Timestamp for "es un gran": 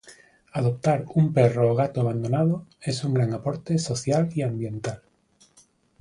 2.81-3.33